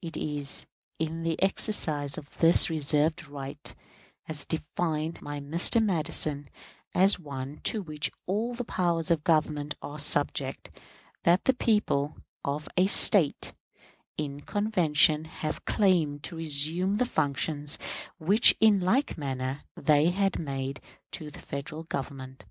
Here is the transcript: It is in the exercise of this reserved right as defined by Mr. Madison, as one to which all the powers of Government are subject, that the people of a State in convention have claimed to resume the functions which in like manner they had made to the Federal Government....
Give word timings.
It 0.00 0.16
is 0.16 0.66
in 0.98 1.22
the 1.22 1.40
exercise 1.40 2.18
of 2.18 2.36
this 2.38 2.68
reserved 2.68 3.28
right 3.28 3.72
as 4.26 4.44
defined 4.44 5.20
by 5.22 5.38
Mr. 5.38 5.80
Madison, 5.80 6.50
as 6.96 7.20
one 7.20 7.60
to 7.62 7.80
which 7.80 8.10
all 8.26 8.54
the 8.54 8.64
powers 8.64 9.08
of 9.12 9.22
Government 9.22 9.76
are 9.80 10.00
subject, 10.00 10.80
that 11.22 11.44
the 11.44 11.54
people 11.54 12.16
of 12.44 12.68
a 12.76 12.88
State 12.88 13.52
in 14.18 14.40
convention 14.40 15.26
have 15.26 15.64
claimed 15.64 16.24
to 16.24 16.34
resume 16.38 16.96
the 16.96 17.06
functions 17.06 17.78
which 18.18 18.56
in 18.58 18.80
like 18.80 19.16
manner 19.16 19.62
they 19.76 20.10
had 20.10 20.40
made 20.40 20.80
to 21.12 21.30
the 21.30 21.38
Federal 21.40 21.84
Government.... 21.84 22.44